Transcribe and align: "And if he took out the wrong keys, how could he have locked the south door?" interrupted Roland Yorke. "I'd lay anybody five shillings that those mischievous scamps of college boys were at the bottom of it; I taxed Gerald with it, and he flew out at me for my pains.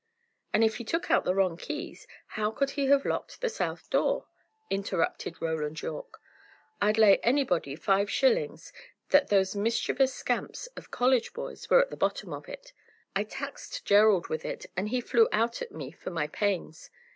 "And 0.51 0.63
if 0.63 0.77
he 0.77 0.83
took 0.83 1.11
out 1.11 1.25
the 1.25 1.35
wrong 1.35 1.57
keys, 1.57 2.07
how 2.29 2.49
could 2.49 2.71
he 2.71 2.87
have 2.87 3.05
locked 3.05 3.39
the 3.39 3.49
south 3.49 3.87
door?" 3.91 4.25
interrupted 4.71 5.39
Roland 5.39 5.79
Yorke. 5.83 6.19
"I'd 6.81 6.97
lay 6.97 7.17
anybody 7.19 7.75
five 7.75 8.09
shillings 8.09 8.73
that 9.09 9.27
those 9.27 9.55
mischievous 9.55 10.11
scamps 10.11 10.65
of 10.75 10.89
college 10.89 11.33
boys 11.33 11.69
were 11.69 11.83
at 11.83 11.91
the 11.91 11.97
bottom 11.97 12.33
of 12.33 12.49
it; 12.49 12.73
I 13.15 13.23
taxed 13.23 13.85
Gerald 13.85 14.25
with 14.27 14.43
it, 14.43 14.65
and 14.75 14.89
he 14.89 15.01
flew 15.01 15.29
out 15.31 15.61
at 15.61 15.71
me 15.71 15.91
for 15.91 16.09
my 16.09 16.25
pains. 16.25 16.89